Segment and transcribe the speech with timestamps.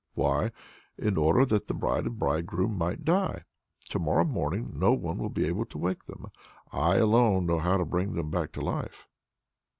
[0.15, 0.51] "Why,
[0.97, 3.43] in order that the bride and bridegroom might die.
[3.89, 6.31] To morrow morning no one will be able to wake them.
[6.71, 9.07] I alone know how to bring them back to life."